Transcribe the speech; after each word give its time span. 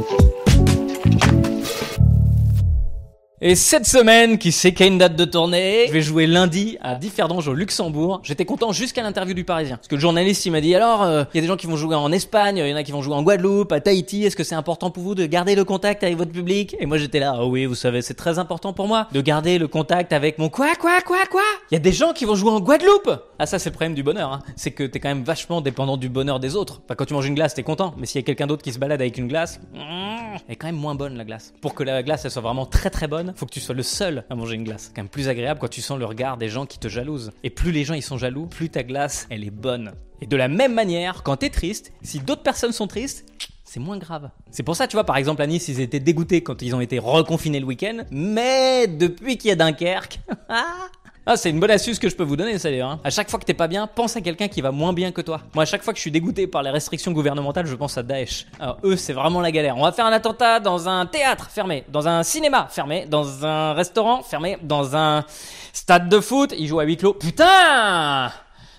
Thank 0.00 0.68
you. 0.68 0.71
Et 3.44 3.56
cette 3.56 3.86
semaine, 3.86 4.38
qui 4.38 4.52
sait 4.52 4.72
qu'il 4.72 4.86
y 4.86 4.88
a 4.88 4.92
une 4.92 4.98
date 4.98 5.16
de 5.16 5.24
tournée, 5.24 5.86
je 5.88 5.92
vais 5.92 6.00
jouer 6.00 6.28
lundi 6.28 6.78
à 6.80 6.94
Differdange 6.94 7.48
au 7.48 7.54
Luxembourg. 7.54 8.20
J'étais 8.22 8.44
content 8.44 8.70
jusqu'à 8.70 9.02
l'interview 9.02 9.34
du 9.34 9.42
Parisien. 9.42 9.78
Parce 9.78 9.88
que 9.88 9.96
le 9.96 10.00
journaliste, 10.00 10.46
il 10.46 10.52
m'a 10.52 10.60
dit, 10.60 10.76
alors, 10.76 11.02
euh, 11.02 11.24
il 11.34 11.38
y 11.38 11.40
a 11.40 11.40
des 11.40 11.48
gens 11.48 11.56
qui 11.56 11.66
vont 11.66 11.74
jouer 11.74 11.96
en 11.96 12.12
Espagne, 12.12 12.58
il 12.58 12.68
y 12.68 12.72
en 12.72 12.76
a 12.76 12.84
qui 12.84 12.92
vont 12.92 13.02
jouer 13.02 13.16
en 13.16 13.22
Guadeloupe, 13.24 13.72
à 13.72 13.80
Tahiti, 13.80 14.22
est-ce 14.22 14.36
que 14.36 14.44
c'est 14.44 14.54
important 14.54 14.92
pour 14.92 15.02
vous 15.02 15.16
de 15.16 15.26
garder 15.26 15.56
le 15.56 15.64
contact 15.64 16.04
avec 16.04 16.16
votre 16.16 16.30
public? 16.30 16.76
Et 16.78 16.86
moi, 16.86 16.98
j'étais 16.98 17.18
là, 17.18 17.34
ah 17.36 17.44
oui, 17.44 17.66
vous 17.66 17.74
savez, 17.74 18.00
c'est 18.00 18.14
très 18.14 18.38
important 18.38 18.72
pour 18.72 18.86
moi 18.86 19.08
de 19.10 19.20
garder 19.20 19.58
le 19.58 19.66
contact 19.66 20.12
avec 20.12 20.38
mon 20.38 20.48
quoi, 20.48 20.76
quoi, 20.78 21.00
quoi, 21.00 21.26
quoi? 21.28 21.42
Il 21.72 21.74
y 21.74 21.76
a 21.76 21.80
des 21.80 21.90
gens 21.90 22.12
qui 22.12 22.26
vont 22.26 22.36
jouer 22.36 22.52
en 22.52 22.60
Guadeloupe 22.60 23.10
Ah 23.40 23.46
ça, 23.46 23.58
c'est 23.58 23.70
le 23.70 23.74
problème 23.74 23.94
du 23.94 24.04
bonheur, 24.04 24.32
hein. 24.32 24.38
c'est 24.54 24.70
que 24.70 24.84
t'es 24.84 25.00
quand 25.00 25.08
même 25.08 25.24
vachement 25.24 25.60
dépendant 25.60 25.96
du 25.96 26.08
bonheur 26.08 26.38
des 26.38 26.54
autres. 26.54 26.80
Enfin, 26.84 26.94
quand 26.94 27.06
tu 27.06 27.14
manges 27.14 27.26
une 27.26 27.34
glace, 27.34 27.54
t'es 27.54 27.64
content, 27.64 27.92
mais 27.98 28.06
s'il 28.06 28.20
y 28.20 28.22
a 28.22 28.24
quelqu'un 28.24 28.46
d'autre 28.46 28.62
qui 28.62 28.72
se 28.72 28.78
balade 28.78 29.00
avec 29.00 29.18
une 29.18 29.26
glace, 29.26 29.58
mm, 29.74 29.78
elle 30.46 30.52
est 30.52 30.54
quand 30.54 30.68
même 30.68 30.76
moins 30.76 30.94
bonne 30.94 31.16
la 31.16 31.24
glace. 31.24 31.52
Pour 31.60 31.74
que 31.74 31.82
la 31.82 32.04
glace, 32.04 32.24
elle 32.24 32.30
soit 32.30 32.40
vraiment 32.40 32.66
très 32.66 32.88
très 32.88 33.08
bonne, 33.08 33.31
faut 33.34 33.46
que 33.46 33.52
tu 33.52 33.60
sois 33.60 33.74
le 33.74 33.82
seul 33.82 34.24
à 34.30 34.34
manger 34.34 34.54
une 34.54 34.64
glace. 34.64 34.84
C'est 34.84 34.94
quand 34.94 35.02
même 35.02 35.08
plus 35.08 35.28
agréable 35.28 35.60
quand 35.60 35.68
tu 35.68 35.80
sens 35.80 35.98
le 35.98 36.04
regard 36.04 36.36
des 36.36 36.48
gens 36.48 36.66
qui 36.66 36.78
te 36.78 36.88
jalousent. 36.88 37.32
Et 37.42 37.50
plus 37.50 37.72
les 37.72 37.84
gens 37.84 37.94
ils 37.94 38.02
sont 38.02 38.18
jaloux, 38.18 38.46
plus 38.46 38.70
ta 38.70 38.82
glace, 38.82 39.26
elle 39.30 39.44
est 39.44 39.50
bonne. 39.50 39.92
Et 40.20 40.26
de 40.26 40.36
la 40.36 40.48
même 40.48 40.74
manière, 40.74 41.22
quand 41.22 41.36
t'es 41.38 41.50
triste, 41.50 41.92
si 42.02 42.20
d'autres 42.20 42.42
personnes 42.42 42.72
sont 42.72 42.86
tristes, 42.86 43.26
c'est 43.64 43.80
moins 43.80 43.98
grave. 43.98 44.30
C'est 44.50 44.62
pour 44.62 44.76
ça, 44.76 44.86
tu 44.86 44.96
vois, 44.96 45.04
par 45.04 45.16
exemple, 45.16 45.40
à 45.40 45.46
Nice, 45.46 45.66
ils 45.68 45.80
étaient 45.80 45.98
dégoûtés 45.98 46.42
quand 46.42 46.60
ils 46.60 46.74
ont 46.74 46.80
été 46.80 46.98
reconfinés 46.98 47.58
le 47.58 47.64
week-end. 47.64 48.04
Mais 48.10 48.86
depuis 48.86 49.38
qu'il 49.38 49.48
y 49.48 49.52
a 49.52 49.56
Dunkerque, 49.56 50.20
Ah, 51.24 51.36
c'est 51.36 51.50
une 51.50 51.60
bonne 51.60 51.70
astuce 51.70 52.00
que 52.00 52.08
je 52.08 52.16
peux 52.16 52.24
vous 52.24 52.34
donner, 52.34 52.58
ça 52.58 52.68
d'ailleurs. 52.68 52.90
hein. 52.90 53.00
À 53.04 53.10
chaque 53.10 53.30
fois 53.30 53.38
que 53.38 53.44
t'es 53.44 53.54
pas 53.54 53.68
bien, 53.68 53.86
pense 53.86 54.16
à 54.16 54.20
quelqu'un 54.20 54.48
qui 54.48 54.60
va 54.60 54.72
moins 54.72 54.92
bien 54.92 55.12
que 55.12 55.20
toi. 55.20 55.40
Moi, 55.54 55.62
à 55.62 55.66
chaque 55.66 55.84
fois 55.84 55.92
que 55.92 55.98
je 55.98 56.00
suis 56.00 56.10
dégoûté 56.10 56.48
par 56.48 56.64
les 56.64 56.70
restrictions 56.70 57.12
gouvernementales, 57.12 57.66
je 57.66 57.76
pense 57.76 57.96
à 57.96 58.02
Daesh. 58.02 58.46
Alors, 58.58 58.78
eux, 58.82 58.96
c'est 58.96 59.12
vraiment 59.12 59.40
la 59.40 59.52
galère. 59.52 59.76
On 59.76 59.84
va 59.84 59.92
faire 59.92 60.04
un 60.06 60.12
attentat 60.12 60.58
dans 60.58 60.88
un 60.88 61.06
théâtre 61.06 61.48
fermé, 61.48 61.84
dans 61.88 62.08
un 62.08 62.24
cinéma 62.24 62.66
fermé, 62.70 63.06
dans 63.08 63.46
un 63.46 63.72
restaurant 63.72 64.22
fermé, 64.22 64.58
dans 64.62 64.96
un 64.96 65.24
stade 65.72 66.08
de 66.08 66.18
foot. 66.18 66.54
Ils 66.58 66.66
jouent 66.66 66.80
à 66.80 66.84
huis 66.84 66.96
clos. 66.96 67.14
Putain 67.14 68.32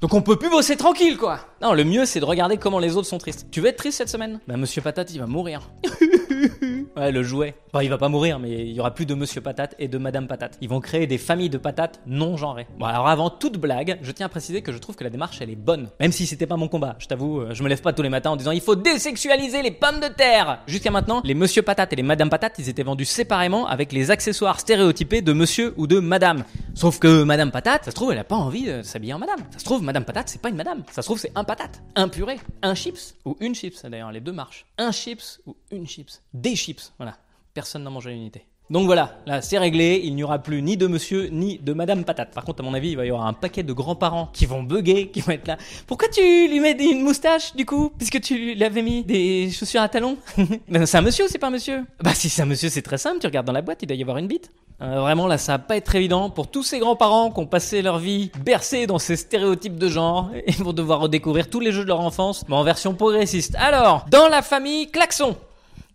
donc 0.00 0.14
on 0.14 0.22
peut 0.22 0.36
plus 0.36 0.50
bosser 0.50 0.76
tranquille 0.76 1.16
quoi. 1.16 1.40
Non, 1.60 1.72
le 1.72 1.84
mieux 1.84 2.06
c'est 2.06 2.20
de 2.20 2.24
regarder 2.24 2.56
comment 2.56 2.78
les 2.78 2.96
autres 2.96 3.08
sont 3.08 3.18
tristes. 3.18 3.46
Tu 3.50 3.60
veux 3.60 3.66
être 3.66 3.78
triste 3.78 3.98
cette 3.98 4.08
semaine? 4.08 4.38
Bah 4.46 4.56
Monsieur 4.56 4.80
Patate 4.80 5.12
il 5.12 5.18
va 5.18 5.26
mourir. 5.26 5.70
ouais, 6.96 7.10
le 7.10 7.22
jouet. 7.22 7.54
Bon, 7.72 7.80
il 7.80 7.90
va 7.90 7.98
pas 7.98 8.08
mourir, 8.08 8.38
mais 8.38 8.50
il 8.50 8.72
y 8.72 8.80
aura 8.80 8.94
plus 8.94 9.06
de 9.06 9.14
Monsieur 9.14 9.40
Patate 9.40 9.74
et 9.78 9.88
de 9.88 9.98
Madame 9.98 10.26
Patate. 10.26 10.56
Ils 10.60 10.68
vont 10.68 10.80
créer 10.80 11.06
des 11.06 11.18
familles 11.18 11.50
de 11.50 11.58
patates 11.58 12.00
non 12.06 12.36
genrées. 12.36 12.66
Bon, 12.78 12.86
alors 12.86 13.08
avant 13.08 13.28
toute 13.28 13.58
blague, 13.58 13.98
je 14.02 14.12
tiens 14.12 14.26
à 14.26 14.28
préciser 14.28 14.62
que 14.62 14.72
je 14.72 14.78
trouve 14.78 14.96
que 14.96 15.04
la 15.04 15.10
démarche 15.10 15.38
elle 15.40 15.50
est 15.50 15.56
bonne. 15.56 15.88
Même 16.00 16.12
si 16.12 16.26
c'était 16.26 16.46
pas 16.46 16.56
mon 16.56 16.68
combat, 16.68 16.96
je 16.98 17.06
t'avoue, 17.06 17.40
euh, 17.40 17.54
je 17.54 17.62
me 17.62 17.68
lève 17.68 17.82
pas 17.82 17.92
tous 17.92 18.02
les 18.02 18.08
matins 18.08 18.30
en 18.30 18.36
disant 18.36 18.52
il 18.52 18.60
faut 18.60 18.76
désexualiser 18.76 19.62
les 19.62 19.70
pommes 19.70 20.00
de 20.00 20.08
terre. 20.08 20.60
Jusqu'à 20.66 20.90
maintenant, 20.90 21.20
les 21.24 21.34
Monsieur 21.34 21.62
Patate 21.62 21.92
et 21.92 21.96
les 21.96 22.02
Madame 22.02 22.30
Patate, 22.30 22.54
ils 22.58 22.68
étaient 22.68 22.82
vendus 22.82 23.04
séparément 23.04 23.66
avec 23.66 23.92
les 23.92 24.10
accessoires 24.10 24.60
stéréotypés 24.60 25.22
de 25.22 25.32
Monsieur 25.32 25.74
ou 25.76 25.86
de 25.86 25.98
Madame. 25.98 26.44
Sauf 26.74 26.98
que 26.98 27.24
Madame 27.24 27.50
Patate, 27.50 27.84
ça 27.84 27.90
se 27.90 27.96
trouve, 27.96 28.12
elle 28.12 28.18
a 28.18 28.24
pas 28.24 28.36
envie 28.36 28.66
de 28.66 28.82
s'habiller 28.82 29.14
en 29.14 29.18
Madame. 29.18 29.40
Ça 29.50 29.58
se 29.58 29.64
trouve, 29.64 29.82
Madame 29.88 30.04
Patate, 30.04 30.28
c'est 30.28 30.42
pas 30.42 30.50
une 30.50 30.56
Madame. 30.56 30.82
Ça 30.92 31.00
se 31.00 31.06
trouve, 31.06 31.18
c'est 31.18 31.32
un 31.34 31.44
patate, 31.44 31.80
un 31.94 32.10
purée, 32.10 32.38
un 32.60 32.74
chips 32.74 33.14
ou 33.24 33.38
une 33.40 33.54
chips. 33.54 33.86
D'ailleurs, 33.86 34.12
les 34.12 34.20
deux 34.20 34.32
marchent. 34.32 34.66
Un 34.76 34.92
chips 34.92 35.40
ou 35.46 35.56
une 35.70 35.86
chips. 35.86 36.20
Des 36.34 36.56
chips, 36.56 36.92
voilà. 36.98 37.16
Personne 37.54 37.84
n'en 37.84 37.90
mange 37.90 38.06
à 38.06 38.10
l'unité. 38.10 38.44
Donc 38.68 38.84
voilà, 38.84 39.16
là 39.24 39.40
c'est 39.40 39.56
réglé, 39.56 40.02
il 40.04 40.14
n'y 40.14 40.22
aura 40.22 40.40
plus 40.40 40.60
ni 40.60 40.76
de 40.76 40.86
monsieur 40.86 41.28
ni 41.28 41.58
de 41.58 41.72
madame 41.72 42.04
patate. 42.04 42.34
Par 42.34 42.44
contre, 42.44 42.60
à 42.60 42.64
mon 42.64 42.74
avis, 42.74 42.90
il 42.90 42.96
va 42.98 43.06
y 43.06 43.08
avoir 43.08 43.26
un 43.26 43.32
paquet 43.32 43.62
de 43.62 43.72
grands-parents 43.72 44.28
qui 44.34 44.44
vont 44.44 44.62
bugger, 44.62 45.08
qui 45.08 45.22
vont 45.22 45.32
être 45.32 45.48
là. 45.48 45.56
Pourquoi 45.86 46.08
tu 46.08 46.20
lui 46.20 46.60
mets 46.60 46.72
une 46.72 47.00
moustache 47.00 47.56
du 47.56 47.64
coup 47.64 47.90
Puisque 47.96 48.20
tu 48.20 48.34
lui 48.54 48.62
avais 48.62 48.82
mis 48.82 49.04
des 49.04 49.50
chaussures 49.50 49.80
à 49.80 49.88
talons? 49.88 50.18
Ben, 50.68 50.84
C'est 50.84 50.98
un 50.98 51.00
monsieur 51.00 51.24
ou 51.24 51.28
c'est 51.28 51.38
pas 51.38 51.46
un 51.46 51.52
monsieur 51.52 51.86
Bah 52.04 52.12
si 52.12 52.28
c'est 52.28 52.42
un 52.42 52.46
monsieur, 52.46 52.68
c'est 52.68 52.82
très 52.82 52.98
simple, 52.98 53.20
tu 53.20 53.26
regardes 53.26 53.46
dans 53.46 53.54
la 53.54 53.62
boîte, 53.62 53.78
il 53.82 53.86
doit 53.86 53.96
y 53.96 54.02
avoir 54.02 54.18
une 54.18 54.26
bite. 54.26 54.50
Euh, 54.80 55.00
vraiment 55.00 55.26
là, 55.26 55.38
ça 55.38 55.52
va 55.52 55.58
pas 55.58 55.76
être 55.76 55.94
évident 55.94 56.30
pour 56.30 56.50
tous 56.50 56.62
ces 56.62 56.78
grands-parents 56.78 57.32
qui 57.32 57.40
ont 57.40 57.46
passé 57.46 57.82
leur 57.82 57.98
vie 57.98 58.30
bercés 58.44 58.86
dans 58.86 59.00
ces 59.00 59.16
stéréotypes 59.16 59.76
de 59.76 59.88
genre 59.88 60.30
et 60.46 60.52
vont 60.52 60.72
devoir 60.72 61.00
redécouvrir 61.00 61.50
tous 61.50 61.60
les 61.60 61.72
jeux 61.72 61.82
de 61.82 61.88
leur 61.88 62.00
enfance, 62.00 62.44
mais 62.48 62.54
en 62.54 62.62
version 62.62 62.94
progressiste. 62.94 63.56
Alors, 63.58 64.06
dans 64.10 64.28
la 64.28 64.42
famille 64.42 64.90
Klaxon, 64.90 65.36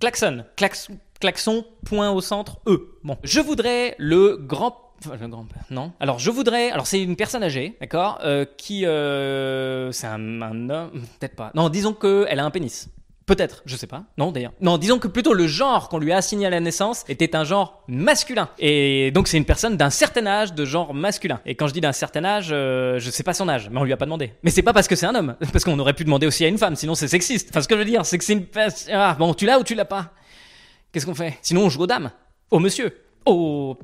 Klaxon, 0.00 0.44
klaxon, 0.56 0.98
klaxon, 1.20 1.64
point 1.84 2.10
au 2.10 2.20
centre, 2.20 2.58
E. 2.66 2.98
Bon, 3.04 3.16
je 3.22 3.40
voudrais 3.40 3.94
le 3.98 4.36
grand 4.36 4.80
Enfin, 5.06 5.16
le 5.20 5.28
grand 5.28 5.46
non. 5.70 5.92
Alors 6.00 6.18
je 6.18 6.30
voudrais, 6.30 6.70
alors 6.70 6.86
c'est 6.86 7.02
une 7.02 7.16
personne 7.16 7.42
âgée, 7.42 7.76
d'accord, 7.80 8.18
euh, 8.24 8.46
qui, 8.56 8.86
euh, 8.86 9.92
c'est 9.92 10.06
un, 10.06 10.40
un 10.40 10.70
homme, 10.70 10.90
peut-être 11.18 11.36
pas. 11.36 11.50
Non, 11.54 11.68
disons 11.68 11.92
que 11.92 12.26
elle 12.28 12.40
a 12.40 12.44
un 12.44 12.50
pénis. 12.50 12.88
Peut-être, 13.26 13.62
je 13.64 13.76
sais 13.76 13.86
pas. 13.86 14.04
Non, 14.18 14.32
d'ailleurs. 14.32 14.52
Non, 14.60 14.76
disons 14.76 14.98
que 14.98 15.08
plutôt 15.08 15.32
le 15.32 15.46
genre 15.46 15.88
qu'on 15.88 15.98
lui 15.98 16.12
a 16.12 16.18
assigné 16.18 16.46
à 16.46 16.50
la 16.50 16.60
naissance 16.60 17.04
était 17.08 17.34
un 17.34 17.44
genre 17.44 17.82
masculin. 17.88 18.50
Et 18.58 19.10
donc 19.12 19.28
c'est 19.28 19.38
une 19.38 19.46
personne 19.46 19.78
d'un 19.78 19.88
certain 19.88 20.26
âge 20.26 20.52
de 20.52 20.64
genre 20.66 20.92
masculin. 20.92 21.40
Et 21.46 21.54
quand 21.54 21.66
je 21.66 21.72
dis 21.72 21.80
d'un 21.80 21.92
certain 21.92 22.24
âge, 22.24 22.48
euh, 22.52 22.98
je 22.98 23.10
sais 23.10 23.22
pas 23.22 23.32
son 23.32 23.48
âge, 23.48 23.70
mais 23.70 23.80
on 23.80 23.84
lui 23.84 23.94
a 23.94 23.96
pas 23.96 24.04
demandé. 24.04 24.34
Mais 24.42 24.50
c'est 24.50 24.62
pas 24.62 24.74
parce 24.74 24.88
que 24.88 24.94
c'est 24.94 25.06
un 25.06 25.14
homme, 25.14 25.36
parce 25.52 25.64
qu'on 25.64 25.78
aurait 25.78 25.94
pu 25.94 26.04
demander 26.04 26.26
aussi 26.26 26.44
à 26.44 26.48
une 26.48 26.58
femme, 26.58 26.76
sinon 26.76 26.94
c'est 26.94 27.08
sexiste. 27.08 27.48
Enfin, 27.50 27.62
ce 27.62 27.68
que 27.68 27.74
je 27.74 27.78
veux 27.78 27.86
dire, 27.86 28.04
c'est 28.04 28.18
que 28.18 28.24
c'est 28.24 28.34
une. 28.34 28.46
Ah, 28.92 29.16
bon, 29.18 29.32
tu 29.32 29.46
l'as 29.46 29.58
ou 29.58 29.64
tu 29.64 29.74
l'as 29.74 29.86
pas? 29.86 30.10
Qu'est-ce 30.92 31.06
qu'on 31.06 31.14
fait? 31.14 31.38
Sinon 31.40 31.62
on 31.62 31.70
joue 31.70 31.82
aux 31.82 31.86
dames. 31.86 32.10
Au 32.50 32.58
monsieur. 32.58 32.94
Oh. 33.24 33.78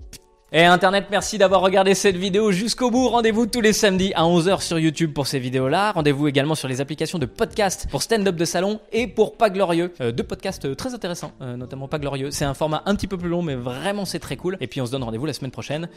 Et 0.52 0.64
Internet, 0.64 1.06
merci 1.12 1.38
d'avoir 1.38 1.60
regardé 1.60 1.94
cette 1.94 2.16
vidéo 2.16 2.50
jusqu'au 2.50 2.90
bout. 2.90 3.08
Rendez-vous 3.08 3.46
tous 3.46 3.60
les 3.60 3.72
samedis 3.72 4.12
à 4.14 4.24
11h 4.24 4.62
sur 4.62 4.80
YouTube 4.80 5.12
pour 5.12 5.28
ces 5.28 5.38
vidéos-là. 5.38 5.92
Rendez-vous 5.92 6.26
également 6.26 6.56
sur 6.56 6.66
les 6.66 6.80
applications 6.80 7.20
de 7.20 7.26
podcast 7.26 7.86
pour 7.88 8.02
stand-up 8.02 8.34
de 8.34 8.44
salon 8.44 8.80
et 8.90 9.06
pour 9.06 9.36
Pas 9.36 9.48
Glorieux. 9.48 9.92
Euh, 10.00 10.10
deux 10.10 10.24
podcasts 10.24 10.64
euh, 10.64 10.74
très 10.74 10.92
intéressants, 10.92 11.30
euh, 11.40 11.56
notamment 11.56 11.86
Pas 11.86 12.00
Glorieux. 12.00 12.32
C'est 12.32 12.44
un 12.44 12.54
format 12.54 12.82
un 12.86 12.96
petit 12.96 13.06
peu 13.06 13.16
plus 13.16 13.28
long, 13.28 13.42
mais 13.42 13.54
vraiment 13.54 14.04
c'est 14.04 14.18
très 14.18 14.36
cool. 14.36 14.56
Et 14.60 14.66
puis 14.66 14.80
on 14.80 14.86
se 14.86 14.90
donne 14.90 15.04
rendez-vous 15.04 15.26
la 15.26 15.34
semaine 15.34 15.52
prochaine 15.52 15.88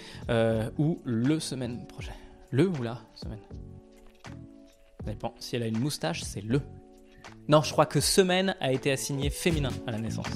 ou 0.77 0.99
le 1.03 1.39
semaine 1.39 1.87
prochaine. 1.87 2.13
Le 2.51 2.67
ou 2.67 2.83
la 2.83 2.99
semaine 3.15 3.39
Ça 5.03 5.11
dépend. 5.11 5.33
Si 5.39 5.55
elle 5.55 5.63
a 5.63 5.67
une 5.67 5.79
moustache, 5.79 6.21
c'est 6.21 6.41
le. 6.41 6.61
Non, 7.47 7.63
je 7.63 7.71
crois 7.71 7.87
que 7.87 7.99
semaine 7.99 8.55
a 8.61 8.71
été 8.71 8.91
assigné 8.91 9.31
féminin 9.31 9.71
à 9.87 9.91
la 9.91 9.97
naissance. 9.97 10.27